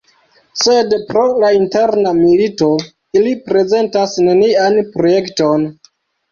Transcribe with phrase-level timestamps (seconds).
[0.61, 2.71] Sed pro la interna milito,
[3.21, 5.71] ili prezentas nenian protekton.